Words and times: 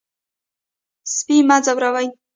سپي 1.13 1.37
مه 1.47 1.57
ځوروئ. 1.65 2.07